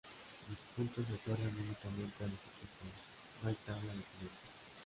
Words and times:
Los 0.49 0.57
puntos 0.75 1.05
se 1.05 1.13
otorgan 1.13 1.53
únicamente 1.55 2.23
a 2.23 2.25
los 2.25 2.39
equipos, 2.57 2.89
no 3.43 3.49
hay 3.49 3.53
tabla 3.67 3.93
de 3.93 4.01
pilotos. 4.17 4.39